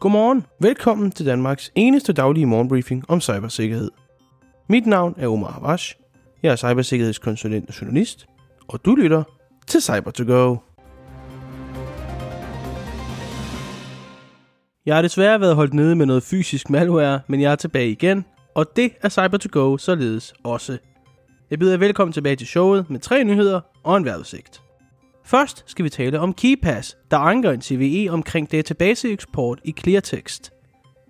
Godmorgen. 0.00 0.46
Velkommen 0.60 1.10
til 1.10 1.26
Danmarks 1.26 1.72
eneste 1.74 2.12
daglige 2.12 2.46
morgenbriefing 2.46 3.04
om 3.08 3.20
cybersikkerhed. 3.20 3.90
Mit 4.68 4.86
navn 4.86 5.14
er 5.18 5.28
Omar 5.28 5.50
Havash. 5.50 5.96
Jeg 6.42 6.52
er 6.52 6.56
cybersikkerhedskonsulent 6.56 7.68
og 7.68 7.80
journalist, 7.80 8.26
og 8.68 8.84
du 8.84 8.94
lytter 8.94 9.22
til 9.66 9.82
cyber 9.82 10.10
to 10.10 10.24
go 10.24 10.56
Jeg 14.86 14.94
har 14.94 15.02
desværre 15.02 15.40
været 15.40 15.56
holdt 15.56 15.74
nede 15.74 15.96
med 15.96 16.06
noget 16.06 16.22
fysisk 16.22 16.70
malware, 16.70 17.20
men 17.28 17.40
jeg 17.40 17.52
er 17.52 17.56
tilbage 17.56 17.90
igen, 17.90 18.24
og 18.54 18.76
det 18.76 18.92
er 19.02 19.08
cyber 19.08 19.36
to 19.36 19.48
go 19.52 19.76
således 19.76 20.34
også. 20.44 20.78
Jeg 21.50 21.58
byder 21.58 21.72
jer 21.72 21.78
velkommen 21.78 22.12
tilbage 22.12 22.36
til 22.36 22.46
showet 22.46 22.90
med 22.90 23.00
tre 23.00 23.24
nyheder 23.24 23.60
og 23.84 23.96
en 23.96 24.04
vejrudsigt. 24.04 24.62
Først 25.24 25.64
skal 25.66 25.84
vi 25.84 25.90
tale 25.90 26.20
om 26.20 26.34
KeyPass, 26.34 26.96
der 27.10 27.16
anker 27.16 27.50
en 27.50 27.62
CVE 27.62 28.10
omkring 28.10 28.52
databaseeksport 28.52 29.60
i 29.64 29.74
Cleartext. 29.80 30.52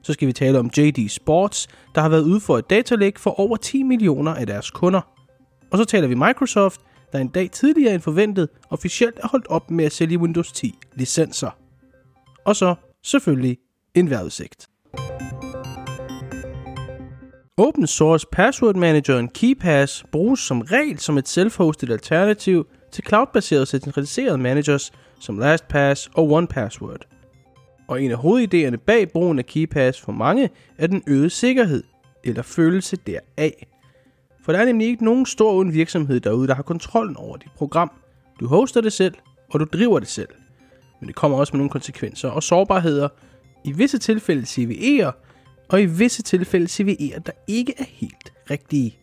Så 0.03 0.13
skal 0.13 0.29
vi 0.29 0.33
tale 0.33 0.59
om 0.59 0.71
JD 0.77 1.09
Sports, 1.09 1.69
der 1.95 2.01
har 2.01 2.09
været 2.09 2.23
ude 2.23 2.41
for 2.41 2.59
et 2.59 2.71
datalæg 2.71 3.19
for 3.19 3.41
over 3.41 3.57
10 3.57 3.83
millioner 3.83 4.35
af 4.35 4.47
deres 4.47 4.71
kunder. 4.71 5.01
Og 5.71 5.79
så 5.79 5.85
taler 5.85 6.09
vi 6.09 6.15
Microsoft, 6.15 6.81
der 7.13 7.19
en 7.19 7.29
dag 7.29 7.51
tidligere 7.51 7.95
end 7.95 8.03
forventet 8.03 8.49
officielt 8.71 9.19
er 9.19 9.29
holdt 9.29 9.47
op 9.47 9.71
med 9.71 9.85
at 9.85 9.93
sælge 9.93 10.19
Windows 10.19 10.53
10 10.53 10.75
licenser. 10.95 11.51
Og 12.45 12.57
så 12.57 12.75
selvfølgelig 13.05 13.59
en 13.95 14.11
vejrudsigt. 14.11 14.69
Open 17.57 17.87
Source 17.87 18.27
Password 18.33 18.75
Manageren 18.75 19.29
KeyPass 19.29 20.05
bruges 20.13 20.41
som 20.41 20.61
regel 20.61 20.99
som 20.99 21.19
et 21.19 21.29
self-hosted 21.29 21.93
alternativ 21.93 22.67
til 22.93 23.05
cloud-baserede 23.05 23.67
centraliserede 23.67 24.39
managers 24.39 24.93
som 25.21 25.39
LastPass 25.39 26.11
og 26.15 26.31
OnePassword. 26.31 27.07
Og 27.89 28.03
en 28.03 28.11
af 28.11 28.17
hovedidéerne 28.17 28.77
bag 28.77 29.11
brugen 29.13 29.39
af 29.39 29.47
KeyPass 29.47 30.01
for 30.01 30.13
mange 30.13 30.51
er 30.79 30.87
den 30.87 31.03
øgede 31.07 31.31
sikkerhed, 31.31 31.85
eller 32.25 32.43
følelse 32.43 32.97
deraf. 32.97 33.67
For 34.45 34.53
der 34.53 34.59
er 34.59 34.65
nemlig 34.65 34.87
ikke 34.87 35.05
nogen 35.05 35.27
stor 35.27 35.53
uden 35.53 35.73
virksomhed 35.73 36.21
derude, 36.21 36.49
der 36.49 36.55
har 36.55 36.63
kontrollen 36.63 37.17
over 37.17 37.37
dit 37.37 37.53
program. 37.57 37.93
Du 38.41 38.47
hoster 38.47 38.81
det 38.81 38.93
selv, 38.93 39.15
og 39.51 39.61
du 39.61 39.65
driver 39.65 39.99
det 39.99 40.09
selv. 40.09 40.29
Men 41.01 41.07
det 41.07 41.17
kommer 41.17 41.39
også 41.39 41.53
med 41.53 41.59
nogle 41.59 41.71
konsekvenser 41.71 42.29
og 42.29 42.43
sårbarheder, 42.43 43.09
i 43.65 43.73
visse 43.73 43.99
tilfælde 43.99 44.43
CVE'er, 44.43 45.13
og 45.69 45.83
i 45.83 45.87
visse 45.87 46.23
tilfælde 46.23 46.67
CVE'er, 46.67 47.19
der 47.19 47.33
ikke 47.47 47.75
er 47.79 47.85
helt 47.89 48.33
rigtige. 48.51 48.99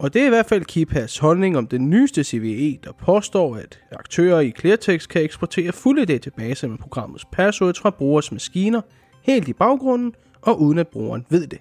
Og 0.00 0.14
det 0.14 0.22
er 0.22 0.26
i 0.26 0.28
hvert 0.28 0.46
fald 0.46 0.64
Kipas 0.64 1.18
holdning 1.18 1.56
om 1.56 1.66
den 1.66 1.90
nyeste 1.90 2.24
CVE, 2.24 2.78
der 2.84 2.92
påstår, 2.92 3.56
at 3.56 3.80
aktører 3.92 4.40
i 4.40 4.52
Cleartext 4.60 5.08
kan 5.08 5.22
eksportere 5.22 5.72
fulde 5.72 6.06
databaser 6.06 6.68
med 6.68 6.78
programmets 6.78 7.24
passwords 7.32 7.80
fra 7.80 7.90
brugers 7.90 8.32
maskiner 8.32 8.80
helt 9.22 9.48
i 9.48 9.52
baggrunden 9.52 10.12
og 10.42 10.60
uden 10.60 10.78
at 10.78 10.88
brugeren 10.88 11.26
ved 11.30 11.46
det. 11.46 11.58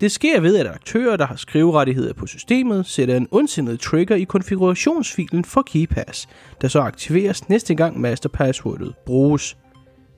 Det 0.00 0.12
sker 0.12 0.40
ved, 0.40 0.56
at 0.56 0.66
aktører, 0.66 1.16
der 1.16 1.26
har 1.26 1.36
skriverettigheder 1.36 2.12
på 2.14 2.26
systemet, 2.26 2.86
sætter 2.86 3.16
en 3.16 3.28
ondsindet 3.30 3.80
trigger 3.80 4.16
i 4.16 4.24
konfigurationsfilen 4.24 5.44
for 5.44 5.62
KeyPass, 5.62 6.28
der 6.60 6.68
så 6.68 6.80
aktiveres 6.80 7.48
næste 7.48 7.74
gang 7.74 8.00
masterpasswordet 8.00 8.94
bruges. 9.06 9.56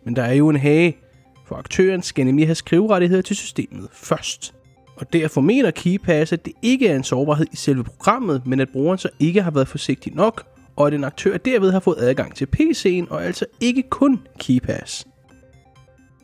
Men 0.04 0.16
der 0.16 0.22
er 0.22 0.32
jo 0.32 0.48
en 0.48 0.56
hage, 0.56 0.96
for 1.46 1.56
aktøren 1.56 2.02
skal 2.02 2.24
nemlig 2.26 2.46
have 2.46 2.54
skriverettigheder 2.54 3.22
til 3.22 3.36
systemet 3.36 3.88
først. 3.92 4.54
Og 5.02 5.12
derfor 5.12 5.40
mener 5.40 5.70
KeyPass, 5.70 6.32
at 6.32 6.44
det 6.44 6.52
ikke 6.62 6.88
er 6.88 6.96
en 6.96 7.04
sårbarhed 7.04 7.46
i 7.52 7.56
selve 7.56 7.84
programmet, 7.84 8.46
men 8.46 8.60
at 8.60 8.68
brugeren 8.68 8.98
så 8.98 9.08
ikke 9.20 9.42
har 9.42 9.50
været 9.50 9.68
forsigtig 9.68 10.14
nok, 10.14 10.46
og 10.76 10.86
at 10.86 10.94
en 10.94 11.04
aktør 11.04 11.36
derved 11.36 11.72
har 11.72 11.80
fået 11.80 11.96
adgang 11.98 12.34
til 12.34 12.48
PC'en 12.56 13.10
og 13.10 13.24
altså 13.24 13.44
ikke 13.60 13.82
kun 13.82 14.20
KeyPass. 14.38 15.06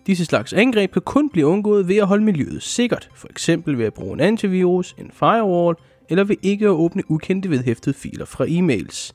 Disse 0.06 0.24
slags 0.24 0.52
angreb 0.52 0.92
kan 0.92 1.02
kun 1.02 1.30
blive 1.30 1.46
undgået 1.46 1.88
ved 1.88 1.96
at 1.96 2.06
holde 2.06 2.24
miljøet 2.24 2.62
sikkert, 2.62 3.10
for 3.14 3.28
eksempel 3.30 3.78
ved 3.78 3.84
at 3.84 3.94
bruge 3.94 4.14
en 4.14 4.20
antivirus, 4.20 4.94
en 4.98 5.10
firewall, 5.12 5.76
eller 6.08 6.24
ved 6.24 6.36
ikke 6.42 6.64
at 6.64 6.70
åbne 6.70 7.10
ukendte 7.10 7.50
vedhæftede 7.50 7.96
filer 7.96 8.24
fra 8.24 8.44
e-mails. 8.48 9.14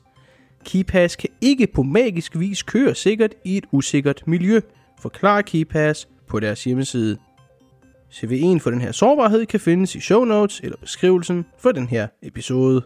KeyPass 0.64 1.16
kan 1.16 1.30
ikke 1.40 1.66
på 1.66 1.82
magisk 1.82 2.38
vis 2.38 2.62
køre 2.62 2.94
sikkert 2.94 3.34
i 3.44 3.56
et 3.56 3.64
usikkert 3.72 4.22
miljø, 4.26 4.60
forklarer 5.00 5.42
KeyPass 5.42 6.08
på 6.28 6.40
deres 6.40 6.64
hjemmeside. 6.64 7.18
CV'en 8.14 8.58
for 8.58 8.70
den 8.70 8.80
her 8.80 8.92
sårbarhed 8.92 9.46
kan 9.46 9.60
findes 9.60 9.94
i 9.94 10.00
show 10.00 10.24
notes 10.24 10.60
eller 10.60 10.76
beskrivelsen 10.76 11.46
for 11.58 11.72
den 11.72 11.86
her 11.86 12.06
episode. 12.22 12.82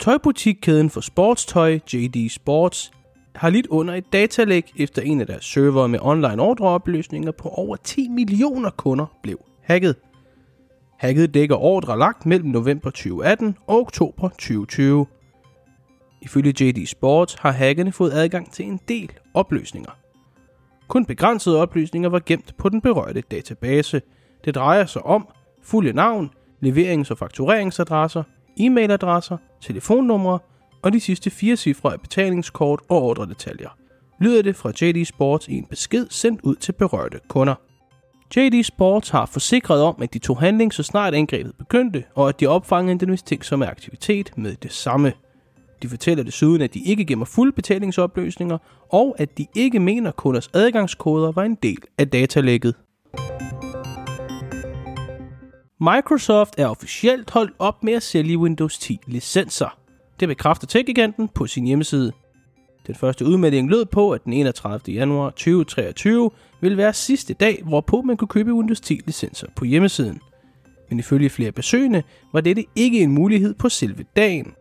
Tøjbutikkæden 0.00 0.90
for 0.90 1.00
sportstøj 1.00 1.78
JD 1.92 2.28
Sports 2.30 2.90
har 3.34 3.50
lidt 3.50 3.66
under 3.66 3.94
et 3.94 4.12
datalæg 4.12 4.72
efter 4.76 5.02
en 5.02 5.20
af 5.20 5.26
deres 5.26 5.44
servere 5.44 5.88
med 5.88 5.98
online 6.02 6.42
ordreopløsninger 6.42 7.30
på 7.30 7.48
over 7.48 7.76
10 7.76 8.08
millioner 8.08 8.70
kunder 8.70 9.06
blev 9.22 9.38
hacket. 9.62 9.96
Hacket 10.98 11.34
dækker 11.34 11.56
ordre 11.56 11.98
lagt 11.98 12.26
mellem 12.26 12.50
november 12.50 12.90
2018 12.90 13.56
og 13.66 13.80
oktober 13.80 14.28
2020. 14.28 15.06
Ifølge 16.22 16.54
JD 16.60 16.86
Sports 16.86 17.34
har 17.34 17.50
hackerne 17.50 17.92
fået 17.92 18.12
adgang 18.12 18.52
til 18.52 18.64
en 18.64 18.80
del 18.88 19.10
opløsninger. 19.34 20.01
Kun 20.92 21.04
begrænsede 21.04 21.58
oplysninger 21.58 22.08
var 22.08 22.22
gemt 22.26 22.56
på 22.58 22.68
den 22.68 22.80
berørte 22.80 23.20
database. 23.20 24.02
Det 24.44 24.54
drejer 24.54 24.86
sig 24.86 25.02
om 25.02 25.28
fulde 25.62 25.92
navn, 25.92 26.30
leverings- 26.64 27.10
og 27.10 27.18
faktureringsadresser, 27.18 28.22
e-mailadresser, 28.60 29.36
telefonnumre 29.60 30.38
og 30.82 30.92
de 30.92 31.00
sidste 31.00 31.30
fire 31.30 31.56
cifre 31.56 31.92
af 31.92 32.00
betalingskort 32.00 32.80
og 32.88 33.02
ordredetaljer. 33.02 33.68
Lyder 34.20 34.42
det 34.42 34.56
fra 34.56 34.72
JD 34.80 35.04
Sports 35.04 35.48
i 35.48 35.54
en 35.58 35.64
besked 35.64 36.06
sendt 36.10 36.40
ud 36.42 36.56
til 36.56 36.72
berørte 36.72 37.20
kunder. 37.28 37.54
JD 38.36 38.62
Sports 38.62 39.08
har 39.08 39.26
forsikret 39.26 39.82
om, 39.82 40.02
at 40.02 40.14
de 40.14 40.18
tog 40.18 40.40
handling 40.40 40.74
så 40.74 40.82
snart 40.82 41.14
angrebet 41.14 41.52
begyndte, 41.58 42.04
og 42.14 42.28
at 42.28 42.40
de 42.40 42.46
opfangede 42.46 42.98
den 42.98 43.10
mistænksomme 43.10 43.66
aktivitet 43.66 44.30
med 44.36 44.56
det 44.56 44.72
samme. 44.72 45.12
De 45.82 45.88
fortæller 45.88 46.24
desuden, 46.24 46.62
at 46.62 46.74
de 46.74 46.80
ikke 46.80 47.04
gemmer 47.04 47.24
fulde 47.24 47.52
betalingsopløsninger, 47.52 48.58
og 48.92 49.16
at 49.18 49.38
de 49.38 49.46
ikke 49.56 49.80
mener, 49.80 50.08
at 50.08 50.16
kunders 50.16 50.50
adgangskoder 50.54 51.32
var 51.32 51.42
en 51.42 51.54
del 51.54 51.78
af 51.98 52.08
datalægget. 52.08 52.74
Microsoft 55.80 56.54
er 56.58 56.66
officielt 56.66 57.30
holdt 57.30 57.52
op 57.58 57.84
med 57.84 57.92
at 57.92 58.02
sælge 58.02 58.38
Windows 58.38 58.78
10 58.78 58.98
licenser. 59.06 59.78
Det 60.20 60.28
bekræfter 60.28 60.66
tech 60.66 61.08
på 61.34 61.46
sin 61.46 61.64
hjemmeside. 61.64 62.12
Den 62.86 62.94
første 62.94 63.26
udmelding 63.26 63.70
lød 63.70 63.84
på, 63.84 64.10
at 64.10 64.24
den 64.24 64.32
31. 64.32 64.94
januar 64.94 65.30
2023 65.30 66.30
ville 66.60 66.76
være 66.76 66.92
sidste 66.92 67.34
dag, 67.34 67.62
hvorpå 67.64 68.02
man 68.02 68.16
kunne 68.16 68.28
købe 68.28 68.54
Windows 68.54 68.80
10 68.80 69.00
licenser 69.06 69.46
på 69.56 69.64
hjemmesiden. 69.64 70.20
Men 70.88 70.98
ifølge 70.98 71.30
flere 71.30 71.52
besøgende 71.52 72.02
var 72.32 72.40
dette 72.40 72.64
ikke 72.76 73.00
en 73.00 73.12
mulighed 73.12 73.54
på 73.54 73.68
selve 73.68 74.04
dagen. 74.16 74.54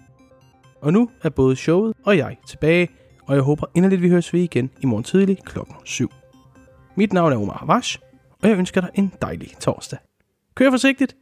Og 0.82 0.94
nu 0.94 1.10
er 1.24 1.30
både 1.30 1.56
showet 1.56 1.94
og 2.06 2.18
jeg 2.18 2.38
tilbage, 2.48 2.88
og 3.28 3.36
jeg 3.36 3.44
håber 3.44 3.66
inderligt, 3.76 4.02
vi 4.02 4.10
høres 4.10 4.34
ved 4.34 4.42
igen 4.42 4.70
i 4.82 4.86
morgen 4.86 5.04
tidlig 5.04 5.38
klokken 5.46 5.76
7. 5.86 6.12
Mit 6.96 7.14
navn 7.14 7.34
er 7.34 7.38
Omar 7.38 7.58
Havash, 7.58 8.00
og 8.44 8.50
jeg 8.50 8.58
ønsker 8.58 8.82
dig 8.82 8.90
en 8.96 9.14
dejlig 9.22 9.52
torsdag. 9.60 10.00
Kør 10.56 10.72
forsigtigt! 10.72 11.16